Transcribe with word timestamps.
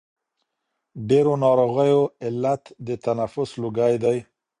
ډېرو 1.09 1.33
ناروغیو 1.45 2.01
علت 2.25 2.63
د 2.87 2.89
تنفس 3.05 3.49
لوګی 3.63 3.95
دی. 4.03 4.17